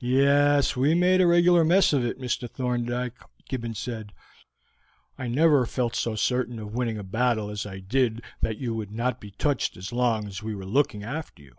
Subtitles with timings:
[0.00, 2.50] "Yes, we made a regular mess of it, Mr.
[2.50, 3.14] Thorndyke,"
[3.48, 4.12] Gibbons said.
[5.16, 8.90] "I never felt so certain of winning a battle as I did that you would
[8.90, 11.54] not be touched as long as we were looking after you.